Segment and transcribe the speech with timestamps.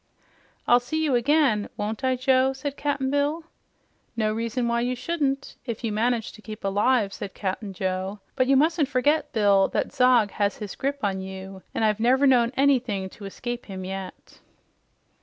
[0.67, 3.43] "I'll see you again, won't I, Joe?" said Cap'n Bill.
[4.17, 8.19] "No reason why you shouldn't, if you manage to keep alive," said Cap'n Joe.
[8.35, 12.25] "But you mustn't forget, Bill, this Zog has his grip on you, an' I've never
[12.25, 14.39] known anything to escape him yet."